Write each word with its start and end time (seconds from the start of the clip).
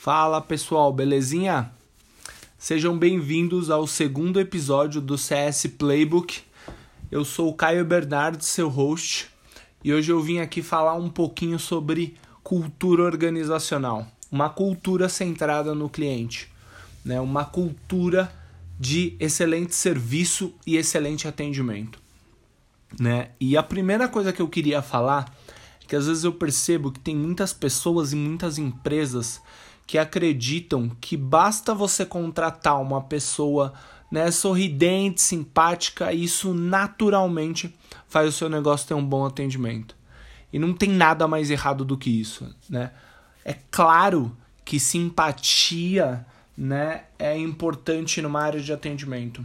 Fala 0.00 0.40
pessoal, 0.40 0.92
belezinha? 0.92 1.72
Sejam 2.56 2.96
bem-vindos 2.96 3.68
ao 3.68 3.84
segundo 3.84 4.38
episódio 4.38 5.00
do 5.00 5.18
CS 5.18 5.66
Playbook. 5.76 6.38
Eu 7.10 7.24
sou 7.24 7.48
o 7.48 7.52
Caio 7.52 7.84
Bernardo, 7.84 8.40
seu 8.44 8.68
host, 8.68 9.28
e 9.82 9.92
hoje 9.92 10.12
eu 10.12 10.22
vim 10.22 10.38
aqui 10.38 10.62
falar 10.62 10.94
um 10.94 11.10
pouquinho 11.10 11.58
sobre 11.58 12.16
cultura 12.44 13.02
organizacional, 13.02 14.06
uma 14.30 14.48
cultura 14.48 15.08
centrada 15.08 15.74
no 15.74 15.88
cliente, 15.88 16.48
né? 17.04 17.20
uma 17.20 17.44
cultura 17.44 18.32
de 18.78 19.16
excelente 19.18 19.74
serviço 19.74 20.54
e 20.64 20.76
excelente 20.76 21.26
atendimento. 21.26 21.98
Né? 23.00 23.30
E 23.40 23.56
a 23.56 23.64
primeira 23.64 24.06
coisa 24.06 24.32
que 24.32 24.40
eu 24.40 24.48
queria 24.48 24.80
falar 24.80 25.34
é 25.82 25.86
que 25.88 25.96
às 25.96 26.06
vezes 26.06 26.22
eu 26.22 26.32
percebo 26.32 26.92
que 26.92 27.00
tem 27.00 27.16
muitas 27.16 27.52
pessoas 27.52 28.12
e 28.12 28.16
muitas 28.16 28.58
empresas 28.58 29.42
que 29.88 29.96
acreditam 29.96 30.90
que 31.00 31.16
basta 31.16 31.74
você 31.74 32.04
contratar 32.04 32.78
uma 32.78 33.00
pessoa 33.00 33.72
né, 34.12 34.30
sorridente, 34.30 35.22
simpática, 35.22 36.12
e 36.12 36.24
isso 36.24 36.52
naturalmente 36.52 37.74
faz 38.06 38.28
o 38.28 38.32
seu 38.32 38.50
negócio 38.50 38.86
ter 38.86 38.92
um 38.92 39.04
bom 39.04 39.24
atendimento. 39.24 39.96
E 40.52 40.58
não 40.58 40.74
tem 40.74 40.90
nada 40.90 41.26
mais 41.26 41.50
errado 41.50 41.86
do 41.86 41.96
que 41.96 42.10
isso, 42.10 42.54
né? 42.68 42.92
É 43.42 43.56
claro 43.70 44.36
que 44.62 44.78
simpatia 44.78 46.26
né, 46.54 47.04
é 47.18 47.38
importante 47.38 48.20
numa 48.20 48.42
área 48.42 48.60
de 48.60 48.70
atendimento. 48.70 49.42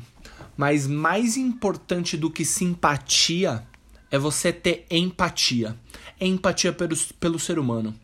Mas 0.58 0.86
mais 0.86 1.38
importante 1.38 2.18
do 2.18 2.30
que 2.30 2.44
simpatia 2.44 3.66
é 4.12 4.20
você 4.20 4.52
ter 4.52 4.86
empatia. 4.92 5.78
Empatia 6.20 6.74
pelo, 6.74 6.98
pelo 7.18 7.40
ser 7.40 7.58
humano. 7.58 7.96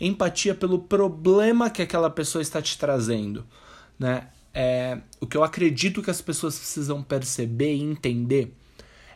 Empatia 0.00 0.54
pelo 0.54 0.78
problema 0.78 1.70
que 1.70 1.82
aquela 1.82 2.10
pessoa 2.10 2.42
está 2.42 2.62
te 2.62 2.78
trazendo. 2.78 3.44
Né? 3.98 4.28
É, 4.54 4.98
o 5.20 5.26
que 5.26 5.36
eu 5.36 5.44
acredito 5.44 6.02
que 6.02 6.10
as 6.10 6.20
pessoas 6.20 6.58
precisam 6.58 7.02
perceber 7.02 7.74
e 7.74 7.82
entender 7.82 8.54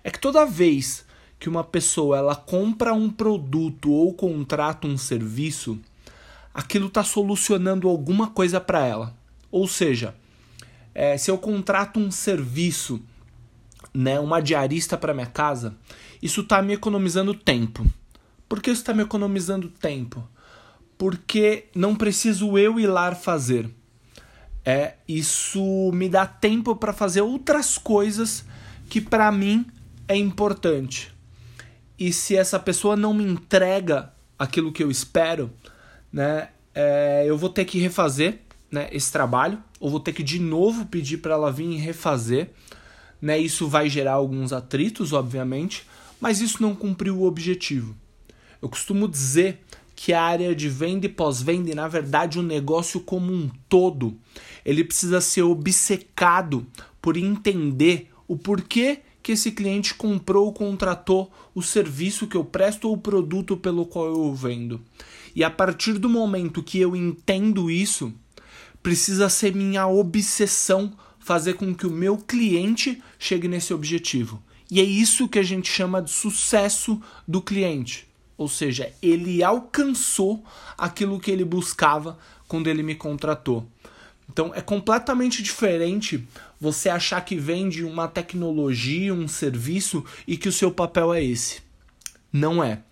é 0.04 0.10
que 0.10 0.18
toda 0.18 0.44
vez 0.44 1.04
que 1.38 1.48
uma 1.48 1.64
pessoa 1.64 2.18
ela 2.18 2.36
compra 2.36 2.92
um 2.92 3.10
produto 3.10 3.90
ou 3.90 4.14
contrata 4.14 4.86
um 4.86 4.96
serviço, 4.96 5.80
aquilo 6.54 6.86
está 6.86 7.02
solucionando 7.02 7.88
alguma 7.88 8.28
coisa 8.28 8.60
para 8.60 8.86
ela. 8.86 9.16
Ou 9.50 9.66
seja, 9.66 10.14
é, 10.94 11.16
se 11.16 11.30
eu 11.30 11.38
contrato 11.38 11.98
um 11.98 12.10
serviço, 12.10 13.02
né, 13.92 14.20
uma 14.20 14.40
diarista 14.40 14.96
para 14.96 15.14
minha 15.14 15.26
casa, 15.26 15.76
isso 16.22 16.42
está 16.42 16.62
me 16.62 16.74
economizando 16.74 17.34
tempo. 17.34 17.84
Por 18.48 18.60
que 18.60 18.70
isso 18.70 18.82
está 18.82 18.94
me 18.94 19.02
economizando 19.02 19.68
tempo? 19.68 20.26
Porque 21.02 21.64
não 21.74 21.96
preciso 21.96 22.56
eu 22.56 22.78
ir 22.78 22.86
lá 22.86 23.12
fazer. 23.12 23.68
É, 24.64 24.94
isso 25.08 25.90
me 25.92 26.08
dá 26.08 26.24
tempo 26.24 26.76
para 26.76 26.92
fazer 26.92 27.22
outras 27.22 27.76
coisas 27.76 28.44
que 28.88 29.00
para 29.00 29.32
mim 29.32 29.66
é 30.06 30.14
importante. 30.14 31.12
E 31.98 32.12
se 32.12 32.36
essa 32.36 32.56
pessoa 32.56 32.94
não 32.94 33.12
me 33.12 33.24
entrega 33.24 34.12
aquilo 34.38 34.70
que 34.70 34.80
eu 34.80 34.92
espero, 34.92 35.50
né, 36.12 36.50
é, 36.72 37.24
eu 37.26 37.36
vou 37.36 37.50
ter 37.50 37.64
que 37.64 37.80
refazer 37.80 38.38
né, 38.70 38.88
esse 38.92 39.10
trabalho, 39.10 39.60
ou 39.80 39.90
vou 39.90 39.98
ter 39.98 40.12
que 40.12 40.22
de 40.22 40.38
novo 40.38 40.86
pedir 40.86 41.16
para 41.16 41.34
ela 41.34 41.50
vir 41.50 41.78
refazer. 41.78 42.50
Né, 43.20 43.40
isso 43.40 43.66
vai 43.66 43.88
gerar 43.88 44.12
alguns 44.12 44.52
atritos, 44.52 45.12
obviamente, 45.12 45.84
mas 46.20 46.40
isso 46.40 46.62
não 46.62 46.76
cumpriu 46.76 47.18
o 47.18 47.26
objetivo. 47.26 47.96
Eu 48.62 48.68
costumo 48.68 49.08
dizer 49.08 49.64
que 50.02 50.12
a 50.12 50.20
área 50.20 50.52
de 50.52 50.68
venda 50.68 51.06
e 51.06 51.08
pós-venda, 51.08 51.70
e 51.70 51.76
na 51.76 51.86
verdade 51.86 52.36
o 52.36 52.42
negócio 52.42 52.98
como 52.98 53.32
um 53.32 53.48
todo, 53.68 54.18
ele 54.64 54.82
precisa 54.82 55.20
ser 55.20 55.42
obcecado 55.42 56.66
por 57.00 57.16
entender 57.16 58.10
o 58.26 58.36
porquê 58.36 58.98
que 59.22 59.30
esse 59.30 59.52
cliente 59.52 59.94
comprou 59.94 60.46
ou 60.46 60.52
contratou 60.52 61.30
o 61.54 61.62
serviço 61.62 62.26
que 62.26 62.36
eu 62.36 62.44
presto 62.44 62.88
ou 62.88 62.94
o 62.94 62.98
produto 62.98 63.56
pelo 63.56 63.86
qual 63.86 64.08
eu 64.08 64.34
vendo. 64.34 64.80
E 65.36 65.44
a 65.44 65.50
partir 65.50 65.92
do 65.92 66.08
momento 66.08 66.64
que 66.64 66.80
eu 66.80 66.96
entendo 66.96 67.70
isso, 67.70 68.12
precisa 68.82 69.28
ser 69.28 69.54
minha 69.54 69.86
obsessão 69.86 70.92
fazer 71.20 71.54
com 71.54 71.72
que 71.72 71.86
o 71.86 71.92
meu 71.92 72.16
cliente 72.16 73.00
chegue 73.20 73.46
nesse 73.46 73.72
objetivo. 73.72 74.42
E 74.68 74.80
é 74.80 74.84
isso 74.84 75.28
que 75.28 75.38
a 75.38 75.44
gente 75.44 75.70
chama 75.70 76.02
de 76.02 76.10
sucesso 76.10 77.00
do 77.28 77.40
cliente. 77.40 78.10
Ou 78.42 78.48
seja, 78.48 78.92
ele 79.00 79.40
alcançou 79.40 80.42
aquilo 80.76 81.20
que 81.20 81.30
ele 81.30 81.44
buscava 81.44 82.18
quando 82.48 82.66
ele 82.66 82.82
me 82.82 82.96
contratou. 82.96 83.64
Então 84.28 84.50
é 84.52 84.60
completamente 84.60 85.44
diferente 85.44 86.26
você 86.60 86.88
achar 86.88 87.20
que 87.24 87.36
vende 87.36 87.84
uma 87.84 88.08
tecnologia, 88.08 89.14
um 89.14 89.28
serviço 89.28 90.04
e 90.26 90.36
que 90.36 90.48
o 90.48 90.52
seu 90.52 90.72
papel 90.72 91.14
é 91.14 91.22
esse. 91.22 91.62
Não 92.32 92.64
é. 92.64 92.82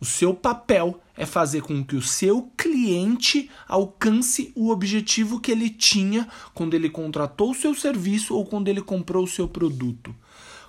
O 0.00 0.04
seu 0.04 0.32
papel 0.32 1.00
é 1.16 1.26
fazer 1.26 1.62
com 1.62 1.84
que 1.84 1.96
o 1.96 2.02
seu 2.02 2.48
cliente 2.56 3.50
alcance 3.66 4.52
o 4.54 4.70
objetivo 4.70 5.40
que 5.40 5.50
ele 5.50 5.68
tinha 5.68 6.28
quando 6.54 6.74
ele 6.74 6.88
contratou 6.88 7.50
o 7.50 7.56
seu 7.56 7.74
serviço 7.74 8.36
ou 8.36 8.46
quando 8.46 8.68
ele 8.68 8.82
comprou 8.82 9.24
o 9.24 9.28
seu 9.28 9.48
produto. 9.48 10.14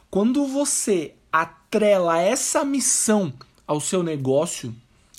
Quando 0.09 0.47
você 0.47 1.13
atrela 1.31 2.19
essa 2.19 2.65
missão 2.65 3.31
ao 3.65 3.79
seu 3.79 4.03
negócio, 4.03 4.75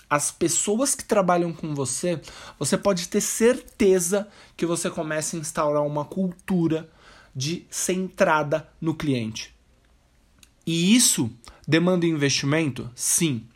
as 0.08 0.30
pessoas 0.30 0.94
que 0.94 1.04
trabalham 1.04 1.52
com 1.52 1.74
você, 1.74 2.20
você 2.58 2.76
pode 2.76 3.08
ter 3.08 3.20
certeza 3.20 4.28
que 4.56 4.66
você 4.66 4.90
começa 4.90 5.36
a 5.36 5.40
instaurar 5.40 5.84
uma 5.84 6.04
cultura 6.04 6.88
de 7.34 7.66
centrada 7.70 8.68
no 8.80 8.94
cliente. 8.94 9.54
E 10.66 10.94
isso 10.94 11.30
demanda 11.66 12.06
investimento? 12.06 12.90
Sim. 12.94 13.46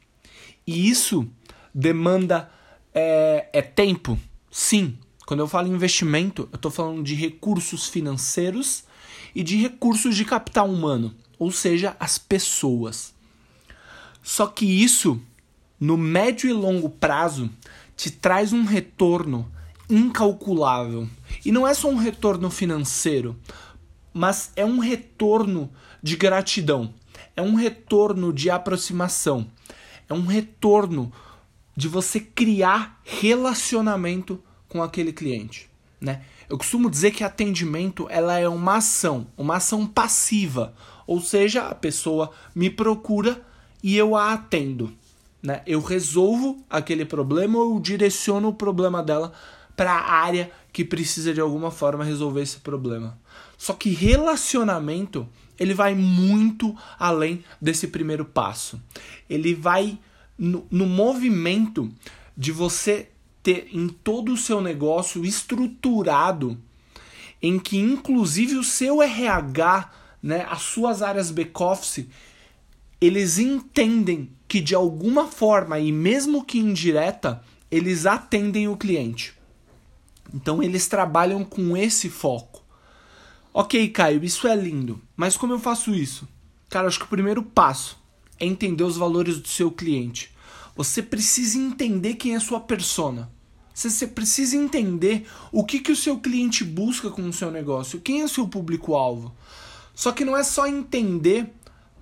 E 0.67 0.89
isso 0.89 1.29
demanda 1.75 2.51
é, 2.95 3.49
é 3.53 3.63
tempo? 3.63 4.19
Sim. 4.51 4.99
Quando 5.27 5.41
eu 5.41 5.49
falo 5.49 5.69
investimento, 5.69 6.49
eu 6.51 6.57
estou 6.57 6.71
falando 6.71 7.03
de 7.03 7.15
recursos 7.15 7.87
financeiros 7.87 8.85
e 9.35 9.43
de 9.43 9.57
recursos 9.57 10.17
de 10.17 10.25
capital 10.25 10.69
humano, 10.69 11.15
ou 11.39 11.53
seja, 11.53 11.97
as 12.01 12.19
pessoas. 12.19 13.15
Só 14.29 14.47
que 14.47 14.67
isso, 14.67 15.19
no 15.81 15.97
médio 15.97 16.51
e 16.51 16.53
longo 16.53 16.91
prazo, 16.91 17.49
te 17.97 18.11
traz 18.11 18.53
um 18.53 18.63
retorno 18.63 19.51
incalculável. 19.89 21.09
E 21.47 21.51
não 21.51 21.67
é 21.67 21.73
só 21.73 21.89
um 21.89 21.97
retorno 21.97 22.51
financeiro, 22.51 23.41
mas 24.13 24.53
é 24.55 24.67
um 24.67 24.81
retorno 24.81 25.73
de 26.03 26.15
gratidão, 26.15 26.93
é 27.35 27.41
um 27.41 27.55
retorno 27.55 28.31
de 28.31 28.51
aproximação, 28.51 29.47
é 30.07 30.13
um 30.13 30.27
retorno 30.27 31.11
de 31.75 31.89
você 31.89 32.21
criar 32.21 33.01
relacionamento 33.05 34.45
com 34.69 34.83
aquele 34.83 35.11
cliente, 35.11 35.71
né? 35.99 36.21
Eu 36.51 36.59
costumo 36.59 36.91
dizer 36.91 37.13
que 37.13 37.25
atendimento 37.25 38.07
ela 38.11 38.39
é 38.39 38.47
uma 38.47 38.77
ação, 38.77 39.29
uma 39.39 39.57
ação 39.57 39.87
passiva, 39.87 40.75
ou 41.07 41.19
seja, 41.19 41.69
a 41.69 41.75
pessoa 41.75 42.31
me 42.55 42.69
procura 42.69 43.48
e 43.83 43.97
eu 43.97 44.17
a 44.17 44.33
atendo, 44.33 44.93
né? 45.43 45.63
Eu 45.67 45.81
resolvo 45.81 46.63
aquele 46.69 47.05
problema 47.05 47.59
ou 47.59 47.79
direciono 47.81 48.49
o 48.49 48.55
problema 48.55 49.03
dela 49.03 49.33
para 49.77 49.93
a 49.93 50.13
área 50.13 50.51
que 50.73 50.85
precisa 50.85 51.33
de 51.33 51.41
alguma 51.41 51.71
forma 51.71 52.05
resolver 52.05 52.43
esse 52.43 52.59
problema. 52.59 53.19
Só 53.57 53.73
que 53.73 53.91
relacionamento 53.91 55.29
ele 55.59 55.75
vai 55.75 55.95
muito 55.95 56.77
além 56.99 57.45
desse 57.61 57.89
primeiro 57.89 58.25
passo. 58.25 58.81
Ele 59.29 59.55
vai 59.55 59.99
no, 60.39 60.67
no 60.71 60.87
movimento 60.87 61.91
de 62.37 62.53
você 62.53 63.09
ter 63.43 63.69
em 63.73 63.89
todo 63.89 64.33
o 64.33 64.37
seu 64.37 64.61
negócio 64.61 65.25
estruturado, 65.25 66.57
em 67.43 67.59
que 67.59 67.79
inclusive 67.79 68.57
o 68.57 68.65
seu 68.65 69.03
RH, 69.03 69.91
né, 70.23 70.47
as 70.49 70.63
suas 70.63 71.03
áreas 71.03 71.31
back-office, 71.31 72.07
eles 73.01 73.39
entendem 73.39 74.31
que 74.47 74.61
de 74.61 74.75
alguma 74.75 75.27
forma, 75.27 75.79
e 75.79 75.93
mesmo 75.93 76.45
que 76.45 76.59
indireta, 76.59 77.43
eles 77.71 78.07
atendem 78.07 78.67
o 78.69 78.77
cliente. 78.77 79.35
Então 80.33 80.63
eles 80.63 80.89
trabalham 80.89 81.45
com 81.45 81.77
esse 81.77 82.09
foco. 82.09 82.63
Ok, 83.53 83.89
Caio, 83.89 84.25
isso 84.25 84.47
é 84.47 84.55
lindo, 84.55 85.01
mas 85.17 85.37
como 85.37 85.53
eu 85.53 85.59
faço 85.59 85.95
isso? 85.95 86.29
Cara, 86.69 86.87
acho 86.87 86.99
que 86.99 87.05
o 87.05 87.09
primeiro 87.09 87.43
passo 87.43 87.99
é 88.39 88.45
entender 88.45 88.85
os 88.85 88.97
valores 88.97 89.39
do 89.39 89.49
seu 89.49 89.71
cliente. 89.71 90.31
Você 90.77 91.03
precisa 91.03 91.59
entender 91.59 92.15
quem 92.15 92.35
é 92.35 92.37
a 92.37 92.41
sua 92.41 92.61
persona. 92.61 93.31
Você 93.75 94.07
precisa 94.07 94.57
entender 94.57 95.27
o 95.53 95.65
que, 95.65 95.81
que 95.81 95.93
o 95.93 95.97
seu 95.97 96.19
cliente 96.19 96.65
busca 96.65 97.11
com 97.11 97.23
o 97.23 97.33
seu 97.33 97.51
negócio, 97.51 98.01
quem 98.01 98.21
é 98.21 98.25
o 98.25 98.29
seu 98.29 98.47
público-alvo. 98.47 99.35
Só 99.95 100.13
que 100.13 100.25
não 100.25 100.37
é 100.37 100.45
só 100.45 100.67
entender 100.67 101.53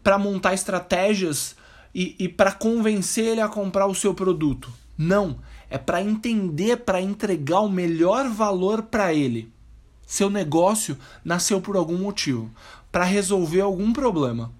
para 0.06 0.20
montar 0.20 0.54
estratégias 0.54 1.56
e, 1.92 2.14
e 2.16 2.28
para 2.28 2.52
convencer 2.52 3.24
ele 3.24 3.40
a 3.40 3.48
comprar 3.48 3.88
o 3.88 3.94
seu 3.94 4.14
produto. 4.14 4.72
Não. 4.96 5.40
é 5.68 5.76
para 5.76 6.00
entender, 6.00 6.76
para 6.76 7.00
entregar 7.00 7.58
o 7.58 7.68
melhor 7.68 8.28
valor 8.28 8.82
para 8.82 9.12
ele. 9.12 9.52
Seu 10.06 10.30
negócio 10.30 10.96
nasceu 11.24 11.60
por 11.60 11.76
algum 11.76 11.98
motivo, 11.98 12.48
para 12.92 13.02
resolver 13.02 13.62
algum 13.62 13.92
problema. 13.92 14.52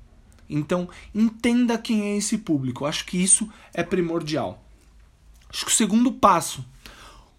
Então, 0.51 0.89
entenda 1.15 1.79
quem 1.79 2.03
é 2.03 2.17
esse 2.17 2.39
público. 2.39 2.85
Acho 2.85 3.07
que 3.07 3.17
isso 3.17 3.49
é 3.73 3.85
primordial. 3.85 4.61
Acho 5.49 5.65
que 5.65 5.71
o 5.71 5.77
segundo 5.77 6.11
passo, 6.11 6.65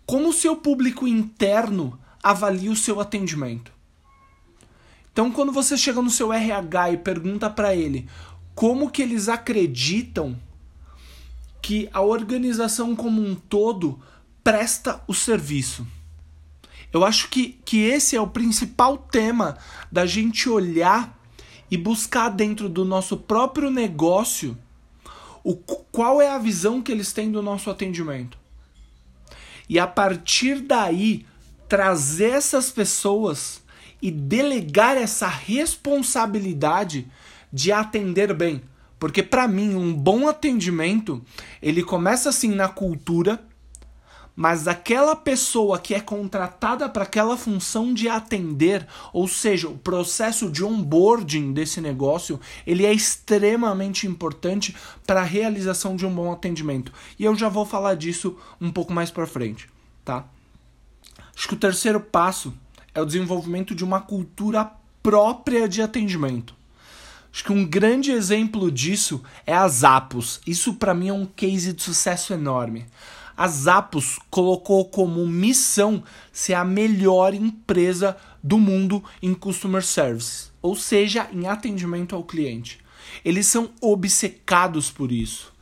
como 0.05 0.29
o 0.29 0.33
seu 0.33 0.55
público 0.55 1.05
interno 1.05 1.99
avalia 2.23 2.71
o 2.71 2.75
seu 2.75 3.01
atendimento. 3.01 3.76
Então, 5.17 5.31
quando 5.31 5.51
você 5.51 5.75
chega 5.75 5.99
no 5.99 6.11
seu 6.11 6.31
RH 6.31 6.91
e 6.91 6.97
pergunta 6.97 7.49
para 7.49 7.75
ele 7.75 8.07
como 8.53 8.91
que 8.91 9.01
eles 9.01 9.27
acreditam 9.27 10.37
que 11.59 11.89
a 11.91 12.01
organização 12.01 12.95
como 12.95 13.19
um 13.19 13.33
todo 13.33 13.99
presta 14.43 15.01
o 15.07 15.15
serviço. 15.15 15.87
Eu 16.93 17.03
acho 17.03 17.29
que, 17.29 17.59
que 17.65 17.79
esse 17.79 18.15
é 18.15 18.21
o 18.21 18.27
principal 18.27 18.95
tema 18.95 19.57
da 19.91 20.05
gente 20.05 20.47
olhar 20.49 21.19
e 21.71 21.75
buscar 21.75 22.29
dentro 22.29 22.69
do 22.69 22.85
nosso 22.85 23.17
próprio 23.17 23.71
negócio 23.71 24.55
o, 25.43 25.55
qual 25.55 26.21
é 26.21 26.29
a 26.29 26.37
visão 26.37 26.79
que 26.79 26.91
eles 26.91 27.11
têm 27.11 27.31
do 27.31 27.41
nosso 27.41 27.71
atendimento. 27.71 28.37
E 29.67 29.79
a 29.79 29.87
partir 29.87 30.61
daí, 30.61 31.25
trazer 31.67 32.33
essas 32.33 32.69
pessoas 32.69 33.65
e 34.01 34.11
delegar 34.11 34.97
essa 34.97 35.27
responsabilidade 35.27 37.07
de 37.51 37.71
atender 37.71 38.33
bem. 38.33 38.61
Porque 38.99 39.21
para 39.21 39.47
mim 39.47 39.75
um 39.75 39.93
bom 39.93 40.27
atendimento, 40.27 41.23
ele 41.61 41.83
começa 41.83 42.29
assim 42.29 42.49
na 42.49 42.67
cultura, 42.67 43.43
mas 44.35 44.67
aquela 44.67 45.15
pessoa 45.15 45.79
que 45.79 45.95
é 45.95 45.99
contratada 45.99 46.87
para 46.87 47.03
aquela 47.03 47.35
função 47.35 47.91
de 47.91 48.07
atender, 48.07 48.87
ou 49.11 49.27
seja, 49.27 49.67
o 49.67 49.77
processo 49.77 50.51
de 50.51 50.63
onboarding 50.63 51.53
desse 51.53 51.81
negócio, 51.81 52.39
ele 52.65 52.85
é 52.85 52.93
extremamente 52.93 54.05
importante 54.05 54.75
para 55.07 55.21
a 55.21 55.25
realização 55.25 55.95
de 55.95 56.05
um 56.05 56.13
bom 56.13 56.31
atendimento. 56.31 56.93
E 57.17 57.23
eu 57.23 57.35
já 57.35 57.49
vou 57.49 57.65
falar 57.65 57.95
disso 57.95 58.37
um 58.61 58.71
pouco 58.71 58.93
mais 58.93 59.09
para 59.09 59.25
frente, 59.25 59.67
tá? 60.05 60.25
Acho 61.35 61.47
que 61.47 61.55
o 61.55 61.57
terceiro 61.57 61.99
passo 61.99 62.53
é 62.97 63.01
o 63.01 63.05
desenvolvimento 63.05 63.75
de 63.75 63.83
uma 63.83 64.01
cultura 64.01 64.71
própria 65.03 65.69
de 65.69 65.83
atendimento. 65.83 66.55
Acho 67.31 67.43
que 67.43 67.51
um 67.51 67.63
grande 67.63 68.09
exemplo 68.09 68.71
disso 68.71 69.21
é 69.45 69.53
a 69.53 69.67
Zappos. 69.67 70.41
Isso 70.47 70.73
para 70.73 70.95
mim 70.95 71.09
é 71.09 71.13
um 71.13 71.27
case 71.27 71.73
de 71.73 71.83
sucesso 71.83 72.33
enorme. 72.33 72.87
A 73.37 73.47
Zappos 73.47 74.17
colocou 74.31 74.83
como 74.85 75.27
missão 75.27 76.03
ser 76.33 76.55
a 76.55 76.65
melhor 76.65 77.35
empresa 77.35 78.17
do 78.41 78.57
mundo 78.57 79.03
em 79.21 79.35
customer 79.35 79.85
service, 79.85 80.49
ou 80.59 80.75
seja, 80.75 81.29
em 81.31 81.45
atendimento 81.45 82.15
ao 82.15 82.23
cliente. 82.23 82.79
Eles 83.23 83.45
são 83.45 83.69
obcecados 83.79 84.89
por 84.89 85.11
isso. 85.11 85.53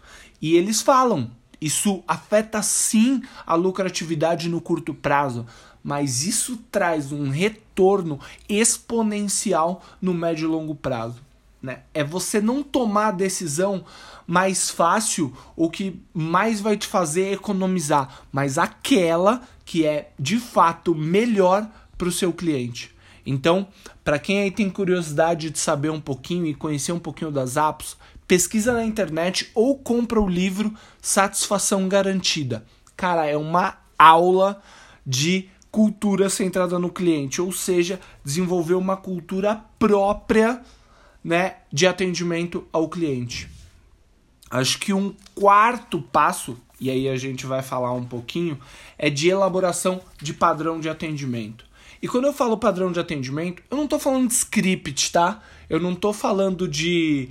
E 0.41 0.55
eles 0.55 0.81
falam, 0.81 1.29
isso 1.59 2.01
afeta 2.07 2.61
sim 2.61 3.21
a 3.45 3.55
lucratividade 3.55 4.47
no 4.47 4.61
curto 4.61 4.93
prazo, 4.93 5.45
mas 5.85 6.25
isso 6.25 6.57
traz 6.71 7.11
um 7.11 7.29
retorno 7.29 8.19
exponencial 8.49 9.83
no 10.01 10.15
médio 10.15 10.47
e 10.47 10.51
longo 10.51 10.73
prazo. 10.73 11.21
Né? 11.61 11.81
É 11.93 12.03
você 12.03 12.41
não 12.41 12.63
tomar 12.63 13.09
a 13.09 13.11
decisão 13.11 13.85
mais 14.25 14.71
fácil, 14.71 15.31
o 15.55 15.69
que 15.69 16.01
mais 16.11 16.59
vai 16.59 16.75
te 16.75 16.87
fazer 16.87 17.31
economizar, 17.33 18.23
mas 18.31 18.57
aquela 18.57 19.43
que 19.63 19.85
é 19.85 20.11
de 20.17 20.39
fato 20.39 20.95
melhor 20.95 21.69
para 21.95 22.07
o 22.07 22.11
seu 22.11 22.33
cliente. 22.33 22.91
Então, 23.23 23.67
para 24.03 24.17
quem 24.17 24.39
aí 24.39 24.49
tem 24.49 24.71
curiosidade 24.71 25.51
de 25.51 25.59
saber 25.59 25.91
um 25.91 26.01
pouquinho 26.01 26.47
e 26.47 26.55
conhecer 26.55 26.93
um 26.93 26.99
pouquinho 26.99 27.29
das 27.29 27.57
apps, 27.57 27.95
pesquisa 28.27 28.73
na 28.73 28.83
internet 28.83 29.51
ou 29.53 29.77
compra 29.77 30.19
o 30.19 30.27
livro 30.27 30.73
Satisfação 30.99 31.87
Garantida. 31.87 32.65
Cara, 32.97 33.27
é 33.27 33.37
uma 33.37 33.77
aula 33.99 34.63
de 35.05 35.49
cultura 35.75 36.29
centrada 36.29 36.79
no 36.79 36.89
cliente, 36.89 37.41
ou 37.41 37.51
seja, 37.51 37.99
desenvolver 38.23 38.75
uma 38.75 38.95
cultura 38.95 39.61
própria 39.77 40.61
né, 41.21 41.57
de 41.69 41.85
atendimento 41.85 42.65
ao 42.71 42.87
cliente. 42.87 43.49
Acho 44.49 44.79
que 44.79 44.93
um 44.93 45.13
quarto 45.33 46.01
passo, 46.01 46.57
e 46.79 46.89
aí 46.89 47.09
a 47.09 47.17
gente 47.17 47.45
vai 47.45 47.61
falar 47.61 47.91
um 47.91 48.05
pouquinho, 48.05 48.57
é 48.97 49.09
de 49.09 49.27
elaboração 49.27 49.99
de 50.21 50.33
padrão 50.33 50.79
de 50.79 50.87
atendimento. 50.87 51.65
E 52.01 52.07
quando 52.07 52.23
eu 52.23 52.31
falo 52.31 52.57
padrão 52.57 52.89
de 52.89 53.01
atendimento, 53.01 53.61
eu 53.69 53.75
não 53.75 53.83
estou 53.83 53.99
falando 53.99 54.29
de 54.29 54.33
script, 54.33 55.11
tá? 55.11 55.43
Eu 55.69 55.81
não 55.81 55.91
estou 55.91 56.13
falando 56.13 56.69
de 56.69 57.27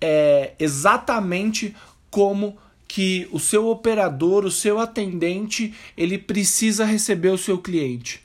é, 0.00 0.54
exatamente 0.60 1.74
como 2.08 2.56
que 2.92 3.28
o 3.30 3.38
seu 3.38 3.68
operador, 3.68 4.44
o 4.44 4.50
seu 4.50 4.80
atendente, 4.80 5.72
ele 5.96 6.18
precisa 6.18 6.84
receber 6.84 7.28
o 7.28 7.38
seu 7.38 7.56
cliente. 7.56 8.20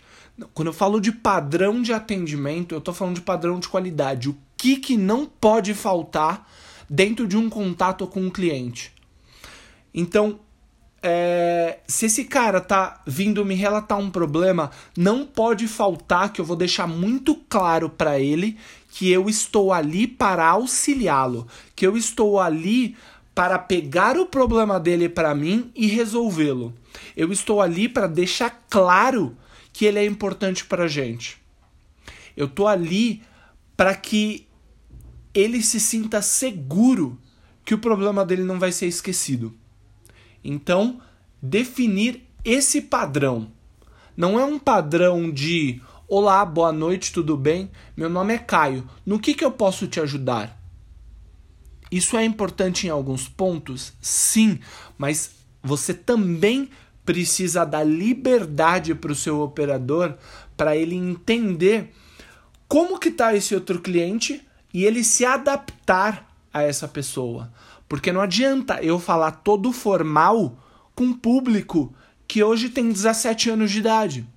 Quando 0.55 0.69
eu 0.69 0.73
falo 0.73 0.99
de 0.99 1.11
padrão 1.11 1.83
de 1.83 1.93
atendimento, 1.93 2.73
eu 2.73 2.79
estou 2.79 2.91
falando 2.91 3.13
de 3.13 3.21
padrão 3.21 3.59
de 3.59 3.69
qualidade. 3.69 4.27
O 4.27 4.35
que, 4.57 4.77
que 4.77 4.97
não 4.97 5.27
pode 5.27 5.75
faltar 5.75 6.49
dentro 6.89 7.27
de 7.27 7.37
um 7.37 7.47
contato 7.47 8.07
com 8.07 8.21
o 8.21 8.25
um 8.25 8.29
cliente. 8.31 8.91
Então, 9.93 10.39
é, 11.01 11.77
se 11.87 12.07
esse 12.07 12.25
cara 12.25 12.59
tá 12.59 13.01
vindo 13.05 13.45
me 13.45 13.53
relatar 13.53 13.99
um 13.99 14.09
problema, 14.09 14.71
não 14.97 15.27
pode 15.27 15.67
faltar 15.67 16.33
que 16.33 16.41
eu 16.41 16.45
vou 16.45 16.55
deixar 16.55 16.87
muito 16.87 17.35
claro 17.47 17.87
para 17.87 18.19
ele 18.19 18.57
que 18.89 19.11
eu 19.11 19.29
estou 19.29 19.73
ali 19.73 20.07
para 20.07 20.47
auxiliá-lo, 20.47 21.47
que 21.75 21.85
eu 21.85 21.97
estou 21.97 22.39
ali 22.39 22.95
para 23.35 23.59
pegar 23.59 24.17
o 24.17 24.25
problema 24.25 24.79
dele 24.79 25.09
para 25.09 25.35
mim 25.35 25.69
e 25.75 25.87
resolvê-lo. 25.87 26.73
Eu 27.17 27.31
estou 27.33 27.61
ali 27.61 27.89
para 27.89 28.07
deixar 28.07 28.65
claro 28.69 29.37
que 29.73 29.85
ele 29.85 29.99
é 29.99 30.05
importante 30.05 30.63
para 30.63 30.87
gente. 30.87 31.37
Eu 32.35 32.47
tô 32.47 32.65
ali 32.65 33.21
para 33.75 33.93
que 33.93 34.47
ele 35.33 35.61
se 35.61 35.81
sinta 35.81 36.21
seguro 36.21 37.19
que 37.65 37.73
o 37.73 37.79
problema 37.79 38.25
dele 38.25 38.43
não 38.43 38.57
vai 38.57 38.71
ser 38.71 38.87
esquecido. 38.87 39.53
Então, 40.41 41.01
definir 41.41 42.23
esse 42.43 42.81
padrão. 42.81 43.51
Não 44.15 44.39
é 44.39 44.45
um 44.45 44.57
padrão 44.57 45.29
de 45.29 45.81
Olá, 46.07 46.45
boa 46.45 46.71
noite, 46.71 47.11
tudo 47.11 47.35
bem? 47.35 47.71
Meu 47.97 48.07
nome 48.07 48.35
é 48.35 48.37
Caio. 48.37 48.87
No 49.03 49.19
que, 49.19 49.33
que 49.33 49.43
eu 49.43 49.51
posso 49.51 49.87
te 49.87 49.99
ajudar? 49.99 50.55
Isso 51.91 52.17
é 52.17 52.23
importante 52.23 52.87
em 52.87 52.89
alguns 52.89 53.27
pontos? 53.27 53.93
Sim, 54.01 54.59
mas 54.97 55.31
você 55.61 55.93
também 55.93 56.69
precisa 57.05 57.63
dar 57.65 57.83
liberdade 57.83 58.95
para 58.95 59.11
o 59.11 59.15
seu 59.15 59.41
operador 59.41 60.17
para 60.57 60.75
ele 60.75 60.95
entender 60.95 61.93
como 62.67 62.99
que 62.99 63.09
está 63.09 63.35
esse 63.35 63.53
outro 63.53 63.79
cliente 63.79 64.45
e 64.73 64.83
ele 64.83 65.03
se 65.03 65.23
adaptar 65.23 66.35
a 66.51 66.63
essa 66.63 66.87
pessoa. 66.87 67.51
Porque 67.87 68.11
não 68.11 68.21
adianta 68.21 68.81
eu 68.81 68.99
falar 68.99 69.31
todo 69.31 69.71
formal 69.71 70.57
com 70.95 71.05
um 71.05 71.13
público 71.13 71.93
que 72.27 72.43
hoje 72.43 72.69
tem 72.69 72.91
17 72.91 73.51
anos 73.51 73.71
de 73.71 73.79
idade. 73.79 74.27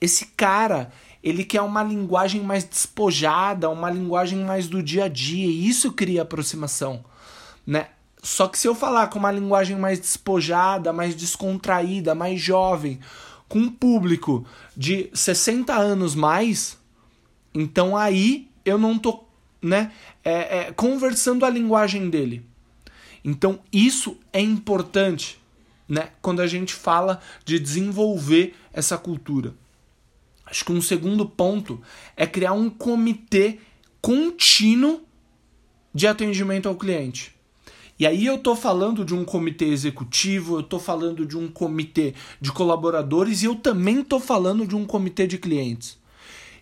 Esse 0.00 0.26
cara, 0.26 0.92
ele 1.22 1.44
quer 1.44 1.60
uma 1.62 1.82
linguagem 1.82 2.42
mais 2.42 2.64
despojada, 2.64 3.68
uma 3.68 3.90
linguagem 3.90 4.38
mais 4.38 4.68
do 4.68 4.82
dia 4.82 5.04
a 5.04 5.08
dia, 5.08 5.46
e 5.46 5.68
isso 5.68 5.92
cria 5.92 6.22
aproximação, 6.22 7.04
né? 7.66 7.88
Só 8.22 8.48
que 8.48 8.58
se 8.58 8.68
eu 8.68 8.74
falar 8.74 9.08
com 9.08 9.18
uma 9.18 9.32
linguagem 9.32 9.76
mais 9.76 9.98
despojada, 9.98 10.92
mais 10.92 11.14
descontraída, 11.14 12.14
mais 12.14 12.40
jovem, 12.40 13.00
com 13.48 13.58
um 13.58 13.70
público 13.70 14.46
de 14.76 15.10
60 15.14 15.74
anos 15.74 16.14
mais, 16.14 16.78
então 17.54 17.96
aí 17.96 18.48
eu 18.64 18.78
não 18.78 18.98
tô 18.98 19.24
né, 19.62 19.92
é, 20.22 20.58
é, 20.58 20.72
conversando 20.72 21.44
a 21.44 21.50
linguagem 21.50 22.10
dele. 22.10 22.44
Então 23.24 23.60
isso 23.72 24.16
é 24.32 24.40
importante, 24.40 25.40
né, 25.88 26.10
quando 26.22 26.40
a 26.40 26.46
gente 26.46 26.74
fala 26.74 27.20
de 27.44 27.58
desenvolver 27.58 28.54
essa 28.72 28.96
cultura. 28.96 29.54
Acho 30.50 30.64
que 30.64 30.72
um 30.72 30.82
segundo 30.82 31.24
ponto 31.24 31.80
é 32.16 32.26
criar 32.26 32.52
um 32.52 32.68
comitê 32.68 33.58
contínuo 34.02 35.02
de 35.94 36.06
atendimento 36.06 36.68
ao 36.68 36.74
cliente. 36.74 37.34
E 37.98 38.06
aí 38.06 38.24
eu 38.24 38.36
estou 38.36 38.56
falando 38.56 39.04
de 39.04 39.14
um 39.14 39.24
comitê 39.24 39.66
executivo, 39.66 40.56
eu 40.56 40.60
estou 40.60 40.80
falando 40.80 41.26
de 41.26 41.36
um 41.36 41.48
comitê 41.48 42.14
de 42.40 42.50
colaboradores 42.50 43.42
e 43.42 43.44
eu 43.44 43.54
também 43.54 44.00
estou 44.00 44.18
falando 44.18 44.66
de 44.66 44.74
um 44.74 44.86
comitê 44.86 45.26
de 45.26 45.36
clientes. 45.36 45.98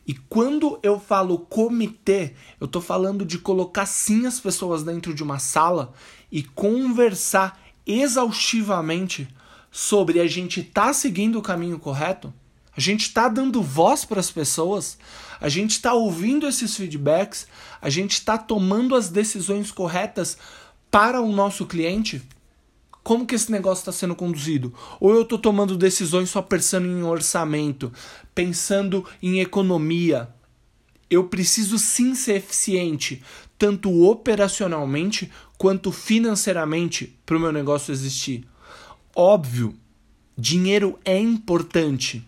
E 0.06 0.14
quando 0.14 0.80
eu 0.82 0.98
falo 0.98 1.38
comitê, 1.38 2.32
eu 2.60 2.64
estou 2.64 2.82
falando 2.82 3.24
de 3.24 3.38
colocar 3.38 3.86
sim 3.86 4.26
as 4.26 4.40
pessoas 4.40 4.82
dentro 4.82 5.14
de 5.14 5.22
uma 5.22 5.38
sala 5.38 5.92
e 6.32 6.42
conversar 6.42 7.60
exaustivamente 7.86 9.28
sobre 9.70 10.18
a 10.18 10.26
gente 10.26 10.62
tá 10.62 10.92
seguindo 10.92 11.38
o 11.38 11.42
caminho 11.42 11.78
correto? 11.78 12.32
A 12.78 12.80
gente 12.80 13.08
está 13.08 13.28
dando 13.28 13.60
voz 13.60 14.04
para 14.04 14.20
as 14.20 14.30
pessoas? 14.30 14.98
A 15.40 15.48
gente 15.48 15.72
está 15.72 15.94
ouvindo 15.94 16.46
esses 16.46 16.76
feedbacks? 16.76 17.48
A 17.82 17.90
gente 17.90 18.12
está 18.12 18.38
tomando 18.38 18.94
as 18.94 19.08
decisões 19.08 19.72
corretas 19.72 20.38
para 20.88 21.20
o 21.20 21.32
nosso 21.32 21.66
cliente? 21.66 22.22
Como 23.02 23.26
que 23.26 23.34
esse 23.34 23.50
negócio 23.50 23.82
está 23.82 23.90
sendo 23.90 24.14
conduzido? 24.14 24.72
Ou 25.00 25.12
eu 25.12 25.22
estou 25.22 25.40
tomando 25.40 25.76
decisões 25.76 26.30
só 26.30 26.40
pensando 26.40 26.86
em 26.86 27.02
orçamento, 27.02 27.92
pensando 28.32 29.04
em 29.20 29.40
economia? 29.40 30.28
Eu 31.10 31.24
preciso 31.24 31.80
sim 31.80 32.14
ser 32.14 32.36
eficiente, 32.36 33.24
tanto 33.58 34.04
operacionalmente 34.04 35.32
quanto 35.58 35.90
financeiramente, 35.90 37.18
para 37.26 37.36
o 37.36 37.40
meu 37.40 37.50
negócio 37.50 37.90
existir. 37.90 38.46
Óbvio, 39.16 39.74
dinheiro 40.36 40.96
é 41.04 41.18
importante, 41.18 42.24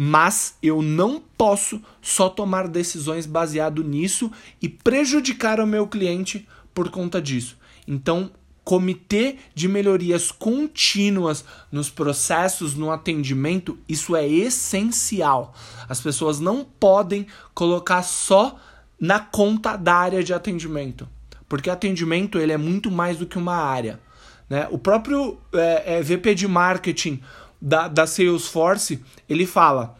mas 0.00 0.56
eu 0.62 0.80
não 0.80 1.20
posso 1.36 1.82
só 2.00 2.28
tomar 2.28 2.68
decisões 2.68 3.26
baseado 3.26 3.82
nisso 3.82 4.30
e 4.62 4.68
prejudicar 4.68 5.58
o 5.58 5.66
meu 5.66 5.88
cliente 5.88 6.46
por 6.72 6.88
conta 6.88 7.20
disso. 7.20 7.58
Então, 7.84 8.30
comitê 8.62 9.38
de 9.56 9.66
melhorias 9.66 10.30
contínuas 10.30 11.44
nos 11.72 11.90
processos, 11.90 12.76
no 12.76 12.92
atendimento, 12.92 13.76
isso 13.88 14.14
é 14.14 14.24
essencial. 14.24 15.52
As 15.88 16.00
pessoas 16.00 16.38
não 16.38 16.64
podem 16.64 17.26
colocar 17.52 18.04
só 18.04 18.56
na 19.00 19.18
conta 19.18 19.76
da 19.76 19.96
área 19.96 20.22
de 20.22 20.32
atendimento, 20.32 21.08
porque 21.48 21.68
atendimento 21.68 22.38
ele 22.38 22.52
é 22.52 22.56
muito 22.56 22.88
mais 22.88 23.16
do 23.16 23.26
que 23.26 23.36
uma 23.36 23.56
área. 23.56 23.98
Né? 24.48 24.68
O 24.70 24.78
próprio 24.78 25.38
é, 25.52 25.96
é, 25.96 26.02
VP 26.02 26.36
de 26.36 26.46
marketing 26.46 27.20
da, 27.60 27.88
da 27.88 28.06
Salesforce 28.06 29.02
ele 29.28 29.46
fala 29.46 29.98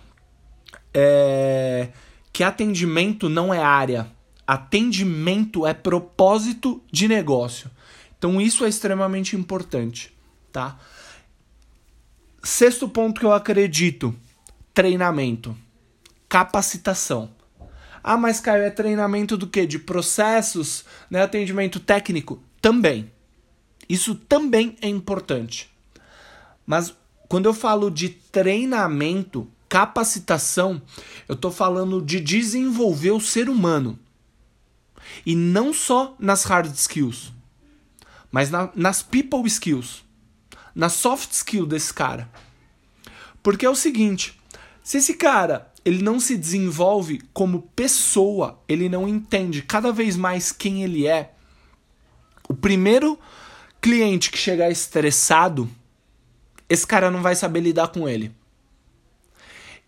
é, 0.95 1.89
que 2.33 2.43
atendimento 2.43 3.29
não 3.29 3.53
é 3.53 3.63
área, 3.63 4.11
atendimento 4.47 5.67
é 5.67 5.75
propósito 5.75 6.83
de 6.91 7.09
negócio. 7.09 7.71
Então 8.17 8.41
isso 8.41 8.65
é 8.65 8.69
extremamente 8.69 9.37
importante, 9.37 10.13
tá? 10.53 10.79
Sexto 12.43 12.89
ponto 12.89 13.21
que 13.21 13.27
eu 13.27 13.33
acredito: 13.33 14.15
treinamento, 14.73 15.57
capacitação. 16.29 17.31
Ah, 18.03 18.17
mas 18.17 18.41
Caio, 18.41 18.63
é 18.63 18.71
treinamento 18.71 19.37
do 19.37 19.47
que? 19.47 19.67
De 19.67 19.79
processos, 19.79 20.85
né? 21.11 21.23
Atendimento 21.23 21.79
técnico? 21.79 22.43
Também. 22.61 23.13
Isso 23.89 24.15
também 24.15 24.77
é 24.81 24.89
importante. 24.89 25.71
Mas 26.67 26.95
quando 27.29 27.47
eu 27.47 27.55
falo 27.55 27.91
de 27.91 28.09
treinamento, 28.09 29.47
capacitação, 29.69 30.81
eu 31.29 31.35
estou 31.35 31.51
falando 31.51 32.01
de 32.01 32.21
desenvolver 32.21 33.11
o 33.11 33.21
ser 33.21 33.49
humano. 33.49 33.99
E 35.27 35.37
não 35.37 35.73
só 35.73 36.17
nas 36.19 36.45
hard 36.45 36.75
skills, 36.75 37.33
mas 38.31 38.51
na, 38.51 38.71
nas 38.75 39.03
people 39.03 39.47
skills, 39.47 40.05
na 40.75 40.89
soft 40.89 41.33
skill 41.33 41.67
desse 41.67 41.93
cara. 41.93 42.31
Porque 43.43 43.67
é 43.67 43.71
o 43.71 43.75
seguinte, 43.75 44.39
se 44.83 44.99
esse 44.99 45.15
cara 45.15 45.71
ele 45.85 46.03
não 46.03 46.21
se 46.21 46.37
desenvolve 46.37 47.23
como 47.33 47.63
pessoa, 47.75 48.63
ele 48.69 48.89
não 48.89 49.09
entende 49.09 49.63
cada 49.63 49.93
vez 49.93 50.17
mais 50.17 50.53
quem 50.53 50.83
ele 50.83 51.07
é, 51.07 51.33
o 52.49 52.55
primeiro 52.55 53.19
cliente 53.81 54.31
que 54.31 54.39
chegar 54.39 54.71
estressado, 54.71 55.69
esse 56.69 56.87
cara 56.87 57.11
não 57.11 57.23
vai 57.23 57.35
saber 57.35 57.61
lidar 57.61 57.89
com 57.89 58.09
ele. 58.09 58.33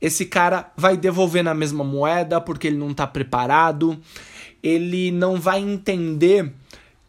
Esse 0.01 0.25
cara 0.25 0.73
vai 0.77 0.97
devolver 0.97 1.45
na 1.45 1.53
mesma 1.53 1.85
moeda 1.85 2.41
porque 2.41 2.67
ele 2.67 2.79
não 2.79 2.91
está 2.91 3.07
preparado. 3.07 4.01
Ele 4.63 5.11
não 5.11 5.39
vai 5.39 5.61
entender 5.61 6.53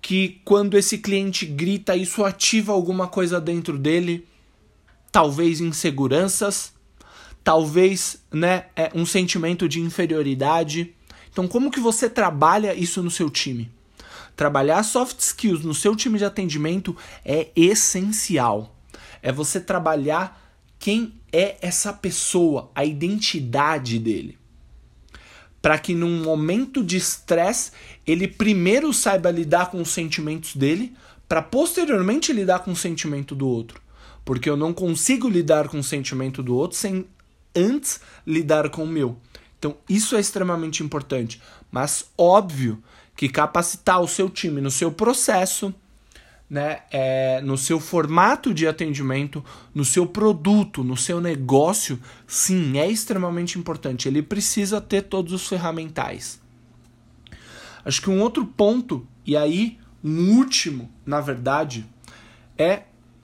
que 0.01 0.41
quando 0.43 0.77
esse 0.77 0.97
cliente 0.97 1.45
grita, 1.45 1.95
isso 1.95 2.23
ativa 2.23 2.73
alguma 2.73 3.07
coisa 3.07 3.39
dentro 3.39 3.77
dele, 3.77 4.27
talvez 5.11 5.61
inseguranças, 5.61 6.73
talvez 7.43 8.21
né, 8.31 8.65
é, 8.75 8.91
um 8.93 9.05
sentimento 9.05 9.69
de 9.69 9.79
inferioridade. 9.79 10.93
Então, 11.31 11.47
como 11.47 11.71
que 11.71 11.79
você 11.79 12.09
trabalha 12.09 12.73
isso 12.73 13.01
no 13.01 13.11
seu 13.11 13.29
time? 13.29 13.71
Trabalhar 14.35 14.83
soft 14.83 15.19
skills 15.19 15.63
no 15.63 15.73
seu 15.73 15.95
time 15.95 16.17
de 16.17 16.25
atendimento 16.25 16.95
é 17.23 17.49
essencial. 17.55 18.75
É 19.21 19.31
você 19.31 19.59
trabalhar 19.59 20.41
quem 20.79 21.13
é 21.31 21.57
essa 21.61 21.93
pessoa, 21.93 22.71
a 22.73 22.83
identidade 22.83 23.99
dele. 23.99 24.37
Para 25.61 25.77
que 25.77 25.93
num 25.93 26.23
momento 26.23 26.83
de 26.83 26.97
estresse 26.97 27.71
ele 28.05 28.27
primeiro 28.27 28.91
saiba 28.91 29.29
lidar 29.29 29.69
com 29.69 29.81
os 29.81 29.89
sentimentos 29.89 30.55
dele, 30.55 30.95
para 31.27 31.41
posteriormente 31.41 32.33
lidar 32.33 32.59
com 32.59 32.71
o 32.71 32.75
sentimento 32.75 33.33
do 33.33 33.47
outro. 33.47 33.81
Porque 34.25 34.49
eu 34.49 34.57
não 34.57 34.73
consigo 34.73 35.29
lidar 35.29 35.69
com 35.69 35.79
o 35.79 35.83
sentimento 35.83 36.43
do 36.43 36.55
outro 36.55 36.77
sem 36.77 37.05
antes 37.55 38.01
lidar 38.25 38.69
com 38.69 38.83
o 38.83 38.87
meu. 38.87 39.17
Então, 39.57 39.77
isso 39.87 40.15
é 40.15 40.19
extremamente 40.19 40.83
importante. 40.83 41.41
Mas 41.71 42.05
óbvio 42.17 42.83
que 43.15 43.29
capacitar 43.29 44.01
o 44.01 44.07
seu 44.07 44.29
time 44.29 44.59
no 44.59 44.71
seu 44.71 44.91
processo, 44.91 45.73
né, 46.51 46.81
é, 46.91 47.39
no 47.39 47.57
seu 47.57 47.79
formato 47.79 48.53
de 48.53 48.67
atendimento, 48.67 49.41
no 49.73 49.85
seu 49.85 50.05
produto, 50.05 50.83
no 50.83 50.97
seu 50.97 51.21
negócio, 51.21 51.97
sim, 52.27 52.77
é 52.77 52.91
extremamente 52.91 53.57
importante. 53.57 54.09
Ele 54.09 54.21
precisa 54.21 54.81
ter 54.81 55.03
todos 55.03 55.31
os 55.31 55.47
ferramentais. 55.47 56.41
Acho 57.85 58.01
que 58.01 58.09
um 58.09 58.19
outro 58.19 58.45
ponto, 58.45 59.07
e 59.25 59.37
aí 59.37 59.79
um 60.03 60.35
último, 60.35 60.91
na 61.05 61.21
verdade, 61.21 61.85
é 62.57 62.81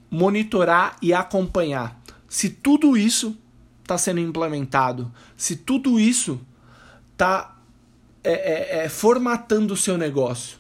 monitorar 0.10 0.96
e 1.02 1.14
acompanhar 1.14 2.02
se 2.30 2.50
tudo 2.50 2.96
isso 2.96 3.38
está 3.82 3.98
sendo 3.98 4.22
implementado, 4.22 5.12
se 5.36 5.58
tudo 5.58 6.00
isso 6.00 6.40
está 7.12 7.58
é, 8.24 8.32
é, 8.32 8.86
é, 8.86 8.90
formatando 8.90 9.74
o 9.74 9.78
seu 9.78 9.98
negócio. 9.98 10.60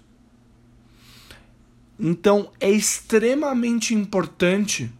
Então 2.00 2.52
é 2.60 2.70
extremamente 2.70 3.94
importante 3.94 4.92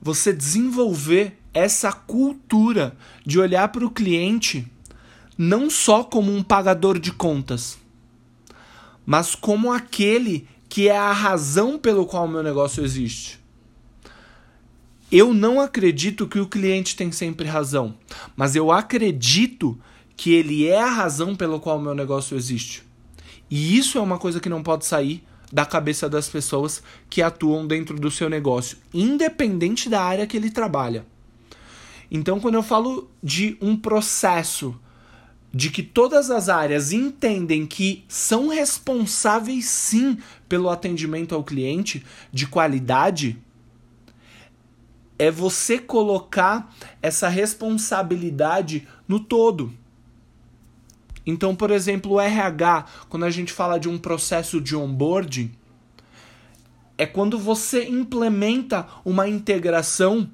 você 0.00 0.32
desenvolver 0.32 1.38
essa 1.52 1.92
cultura 1.92 2.96
de 3.24 3.38
olhar 3.38 3.68
para 3.68 3.84
o 3.84 3.90
cliente 3.90 4.66
não 5.36 5.70
só 5.70 6.04
como 6.04 6.34
um 6.34 6.42
pagador 6.42 6.98
de 6.98 7.12
contas, 7.12 7.78
mas 9.06 9.34
como 9.34 9.72
aquele 9.72 10.46
que 10.68 10.88
é 10.88 10.96
a 10.96 11.12
razão 11.12 11.78
pelo 11.78 12.06
qual 12.06 12.26
o 12.26 12.28
meu 12.28 12.42
negócio 12.42 12.84
existe. 12.84 13.40
Eu 15.10 15.34
não 15.34 15.60
acredito 15.60 16.28
que 16.28 16.38
o 16.38 16.46
cliente 16.46 16.94
tem 16.94 17.10
sempre 17.10 17.48
razão, 17.48 17.96
mas 18.36 18.54
eu 18.54 18.70
acredito 18.70 19.78
que 20.16 20.32
ele 20.32 20.66
é 20.66 20.80
a 20.80 20.90
razão 20.90 21.34
pelo 21.34 21.58
qual 21.58 21.78
o 21.78 21.82
meu 21.82 21.94
negócio 21.94 22.36
existe. 22.36 22.84
E 23.50 23.76
isso 23.76 23.98
é 23.98 24.00
uma 24.00 24.18
coisa 24.18 24.38
que 24.38 24.48
não 24.48 24.62
pode 24.62 24.86
sair 24.86 25.24
da 25.52 25.66
cabeça 25.66 26.08
das 26.08 26.28
pessoas 26.28 26.82
que 27.08 27.22
atuam 27.22 27.66
dentro 27.66 27.98
do 27.98 28.10
seu 28.10 28.28
negócio, 28.28 28.78
independente 28.94 29.88
da 29.88 30.02
área 30.02 30.26
que 30.26 30.36
ele 30.36 30.50
trabalha. 30.50 31.04
Então, 32.10 32.40
quando 32.40 32.54
eu 32.54 32.62
falo 32.62 33.10
de 33.22 33.56
um 33.60 33.76
processo 33.76 34.78
de 35.52 35.70
que 35.70 35.82
todas 35.82 36.30
as 36.30 36.48
áreas 36.48 36.92
entendem 36.92 37.66
que 37.66 38.04
são 38.08 38.48
responsáveis 38.48 39.66
sim 39.66 40.18
pelo 40.48 40.68
atendimento 40.68 41.34
ao 41.34 41.42
cliente 41.42 42.04
de 42.32 42.46
qualidade, 42.46 43.36
é 45.18 45.30
você 45.30 45.78
colocar 45.78 46.74
essa 47.02 47.28
responsabilidade 47.28 48.86
no 49.06 49.20
todo. 49.20 49.72
Então, 51.30 51.54
por 51.54 51.70
exemplo, 51.70 52.12
o 52.12 52.20
RH, 52.20 52.84
quando 53.08 53.24
a 53.24 53.30
gente 53.30 53.52
fala 53.52 53.78
de 53.78 53.88
um 53.88 53.96
processo 53.96 54.60
de 54.60 54.74
onboarding, 54.74 55.52
é 56.98 57.06
quando 57.06 57.38
você 57.38 57.88
implementa 57.88 58.86
uma 59.04 59.28
integração, 59.28 60.28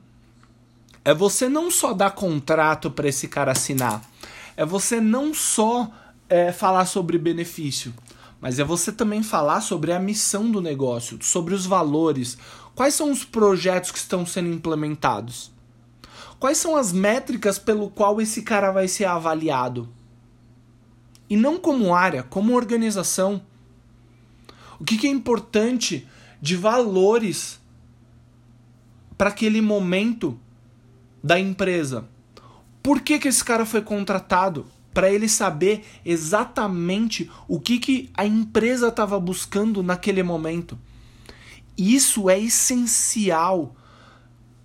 é 1.05 1.15
você 1.15 1.49
não 1.49 1.71
só 1.71 1.93
dar 1.93 2.11
contrato 2.11 2.91
para 2.91 3.09
esse 3.09 3.29
cara 3.29 3.53
assinar, 3.53 4.03
é 4.57 4.65
você 4.65 5.01
não 5.01 5.33
só 5.33 5.91
é, 6.29 6.51
falar 6.51 6.87
sobre 6.87 7.19
benefício, 7.19 7.95
mas 8.41 8.59
é 8.59 8.65
você 8.65 8.91
também 8.91 9.23
falar 9.23 9.61
sobre 9.61 9.93
a 9.93 9.99
missão 10.01 10.51
do 10.51 10.61
negócio, 10.61 11.19
sobre 11.23 11.55
os 11.55 11.67
valores, 11.67 12.37
quais 12.75 12.95
são 12.95 13.11
os 13.11 13.25
projetos 13.25 13.91
que 13.91 13.99
estão 13.99 14.25
sendo 14.27 14.49
implementados, 14.49 15.53
quais 16.41 16.59
são 16.59 16.75
as 16.75 16.91
métricas 16.91 17.59
pelo 17.59 17.91
qual 17.91 18.21
esse 18.21 18.43
cara 18.43 18.73
vai 18.73 18.89
ser 18.89 19.05
avaliado. 19.05 19.89
E 21.29 21.37
não 21.37 21.59
como 21.59 21.95
área, 21.95 22.23
como 22.23 22.55
organização. 22.55 23.43
O 24.79 24.85
que, 24.85 24.97
que 24.97 25.07
é 25.07 25.11
importante 25.11 26.07
de 26.41 26.57
valores 26.57 27.61
para 29.17 29.31
aquele 29.31 29.61
momento 29.61 30.39
da 31.23 31.41
empresa. 31.41 32.09
Por 32.83 33.01
que, 33.01 33.19
que 33.19 33.29
esse 33.29 33.45
cara 33.45 33.65
foi 33.65 33.83
contratado? 33.83 34.67
Para 34.93 35.11
ele 35.11 35.29
saber 35.29 35.85
exatamente 36.05 37.31
o 37.47 37.61
que, 37.61 37.79
que 37.79 38.11
a 38.15 38.25
empresa 38.25 38.89
estava 38.89 39.19
buscando 39.21 39.83
naquele 39.83 40.23
momento. 40.23 40.79
Isso 41.77 42.31
é 42.31 42.39
essencial 42.39 43.75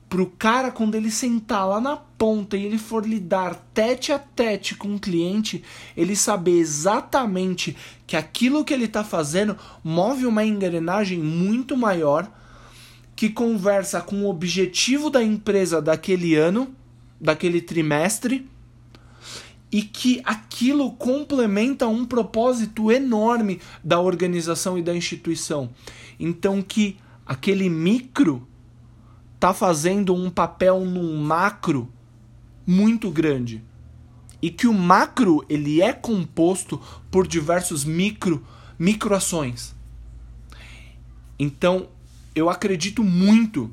pro 0.07 0.27
cara 0.27 0.71
quando 0.71 0.95
ele 0.95 1.11
sentar 1.11 1.67
lá 1.67 1.81
na 1.81 1.97
ponta 2.21 2.55
e 2.55 2.63
ele 2.63 2.77
for 2.77 3.03
lidar 3.03 3.55
tete 3.73 4.11
a 4.11 4.19
tete 4.19 4.75
com 4.75 4.93
o 4.93 4.99
cliente, 4.99 5.63
ele 5.97 6.15
saber 6.15 6.59
exatamente 6.59 7.75
que 8.05 8.15
aquilo 8.15 8.63
que 8.63 8.71
ele 8.71 8.85
está 8.85 9.03
fazendo 9.03 9.57
move 9.83 10.27
uma 10.27 10.45
engrenagem 10.45 11.17
muito 11.17 11.75
maior 11.75 12.31
que 13.15 13.27
conversa 13.27 14.01
com 14.01 14.21
o 14.21 14.29
objetivo 14.29 15.09
da 15.09 15.23
empresa 15.23 15.81
daquele 15.81 16.35
ano, 16.35 16.71
daquele 17.19 17.59
trimestre 17.59 18.47
e 19.71 19.81
que 19.81 20.21
aquilo 20.23 20.91
complementa 20.91 21.87
um 21.87 22.05
propósito 22.05 22.91
enorme 22.91 23.59
da 23.83 23.99
organização 23.99 24.77
e 24.77 24.83
da 24.83 24.95
instituição. 24.95 25.71
Então 26.19 26.61
que 26.61 26.99
aquele 27.25 27.67
micro 27.67 28.47
está 29.33 29.55
fazendo 29.55 30.13
um 30.13 30.29
papel 30.29 30.81
num 30.81 31.17
macro 31.17 31.91
muito 32.71 33.11
grande. 33.11 33.63
E 34.41 34.49
que 34.49 34.67
o 34.67 34.73
macro 34.73 35.45
ele 35.47 35.81
é 35.81 35.93
composto 35.93 36.81
por 37.11 37.27
diversos 37.27 37.83
micro 37.83 38.43
microações. 38.79 39.75
Então, 41.37 41.87
eu 42.33 42.49
acredito 42.49 43.03
muito, 43.03 43.69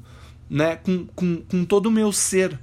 né, 0.50 0.76
com, 0.76 1.06
com, 1.06 1.40
com 1.42 1.64
todo 1.64 1.86
o 1.86 1.90
meu 1.90 2.12
ser, 2.12 2.58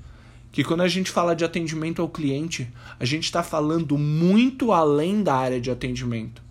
que 0.51 0.63
quando 0.63 0.81
a 0.81 0.87
gente 0.87 1.09
fala 1.09 1.35
de 1.35 1.43
atendimento 1.43 2.01
ao 2.01 2.09
cliente, 2.09 2.71
a 2.99 3.05
gente 3.05 3.23
está 3.23 3.41
falando 3.41 3.97
muito 3.97 4.71
além 4.71 5.23
da 5.23 5.35
área 5.35 5.59
de 5.59 5.71
atendimento. 5.71 6.43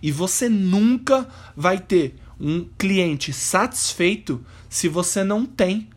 E 0.00 0.12
você 0.12 0.48
nunca 0.48 1.28
vai 1.56 1.78
ter 1.78 2.14
um 2.40 2.64
cliente 2.78 3.32
satisfeito 3.32 4.44
se 4.68 4.88
você 4.88 5.24
não 5.24 5.44
tem 5.44 5.88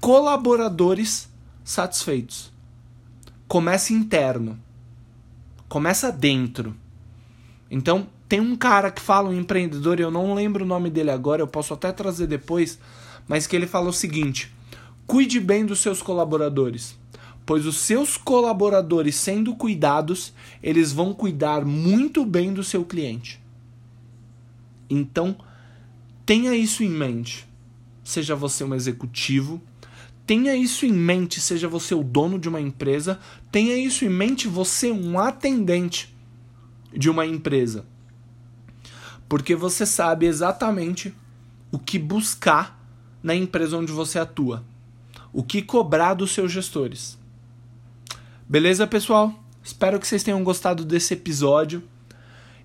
colaboradores 0.00 1.28
satisfeitos. 1.64 2.52
Começa 3.48 3.92
interno. 3.92 4.58
Começa 5.68 6.10
dentro. 6.10 6.76
Então, 7.70 8.08
tem 8.28 8.40
um 8.40 8.56
cara 8.56 8.90
que 8.90 9.00
fala, 9.00 9.28
um 9.28 9.38
empreendedor, 9.38 10.00
eu 10.00 10.10
não 10.10 10.34
lembro 10.34 10.64
o 10.64 10.68
nome 10.68 10.90
dele 10.90 11.10
agora, 11.10 11.42
eu 11.42 11.46
posso 11.46 11.74
até 11.74 11.92
trazer 11.92 12.26
depois, 12.26 12.78
mas 13.28 13.46
que 13.46 13.54
ele 13.54 13.66
fala 13.66 13.88
o 13.88 13.92
seguinte: 13.92 14.52
cuide 15.06 15.38
bem 15.38 15.64
dos 15.64 15.80
seus 15.80 16.02
colaboradores, 16.02 16.98
pois 17.44 17.66
os 17.66 17.76
seus 17.76 18.16
colaboradores 18.16 19.14
sendo 19.14 19.54
cuidados, 19.54 20.32
eles 20.62 20.92
vão 20.92 21.14
cuidar 21.14 21.64
muito 21.64 22.24
bem 22.24 22.52
do 22.52 22.64
seu 22.64 22.84
cliente. 22.84 23.40
Então, 24.90 25.36
tenha 26.24 26.54
isso 26.54 26.82
em 26.82 26.90
mente. 26.90 27.46
Seja 28.02 28.36
você 28.36 28.62
um 28.62 28.74
executivo, 28.74 29.60
tenha 30.26 30.56
isso 30.56 30.84
em 30.84 30.92
mente, 30.92 31.40
seja 31.40 31.68
você 31.68 31.94
o 31.94 32.02
dono 32.02 32.38
de 32.38 32.48
uma 32.48 32.60
empresa, 32.60 33.20
tenha 33.52 33.76
isso 33.76 34.04
em 34.04 34.08
mente 34.08 34.48
você 34.48 34.90
um 34.90 35.18
atendente 35.18 36.14
de 36.92 37.08
uma 37.08 37.24
empresa. 37.24 37.86
Porque 39.28 39.54
você 39.54 39.86
sabe 39.86 40.26
exatamente 40.26 41.14
o 41.70 41.78
que 41.78 41.98
buscar 41.98 42.76
na 43.22 43.34
empresa 43.34 43.76
onde 43.76 43.92
você 43.92 44.18
atua, 44.18 44.64
o 45.32 45.42
que 45.42 45.62
cobrar 45.62 46.14
dos 46.14 46.32
seus 46.32 46.50
gestores. 46.50 47.18
Beleza, 48.48 48.86
pessoal? 48.86 49.32
Espero 49.62 49.98
que 49.98 50.06
vocês 50.06 50.22
tenham 50.22 50.42
gostado 50.44 50.84
desse 50.84 51.14
episódio. 51.14 51.82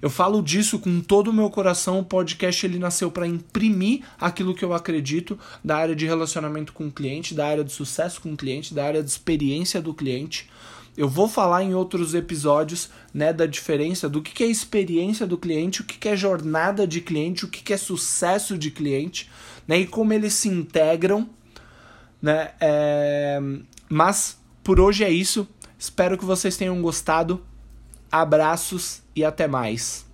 Eu 0.02 0.10
falo 0.10 0.42
disso 0.42 0.80
com 0.80 1.00
todo 1.00 1.28
o 1.30 1.34
meu 1.34 1.50
coração. 1.50 2.00
O 2.00 2.04
podcast 2.04 2.66
ele 2.66 2.80
nasceu 2.80 3.12
para 3.12 3.28
imprimir 3.28 4.04
aquilo 4.20 4.56
que 4.56 4.66
eu 4.66 4.74
acredito 4.74 5.38
da 5.64 5.78
área 5.78 5.96
de 5.96 6.08
relacionamento 6.08 6.74
com 6.74 6.88
o 6.88 6.92
cliente, 6.92 7.36
da 7.36 7.48
área 7.48 7.64
de 7.64 7.72
sucesso 7.72 8.20
com 8.20 8.34
o 8.34 8.38
cliente, 8.38 8.74
da 8.74 8.84
área 8.84 9.04
de 9.04 9.10
experiência 9.10 9.80
do 9.80 9.94
cliente. 9.94 10.50
Eu 10.98 11.08
vou 11.08 11.28
falar 11.28 11.64
em 11.64 11.74
outros 11.74 12.16
episódios 12.16 12.90
né, 13.14 13.32
da 13.32 13.46
diferença 13.46 14.10
do 14.10 14.22
que, 14.22 14.44
é 14.44 14.48
experiência 14.48 15.26
do 15.26 15.38
cliente, 15.38 15.82
o 15.82 15.86
que, 15.86 16.10
é 16.10 16.18
jornada 16.18 16.86
de 16.86 17.00
cliente, 17.00 17.46
o 17.46 17.48
que, 17.48 17.72
é 17.72 17.78
sucesso 17.78 18.58
de 18.58 18.72
cliente, 18.72 19.30
né, 19.68 19.80
e 19.80 19.88
como 19.88 20.12
eles 20.12 20.34
se 20.34 20.50
integram. 20.50 21.30
Né, 22.22 22.52
é... 22.60 23.40
Mas 23.88 24.38
por 24.64 24.80
hoje 24.80 25.04
é 25.04 25.10
isso. 25.10 25.48
Espero 25.78 26.18
que 26.18 26.26
vocês 26.26 26.58
tenham 26.58 26.82
gostado. 26.82 27.42
Abraços 28.12 29.01
e 29.16 29.24
até 29.24 29.48
mais. 29.48 30.11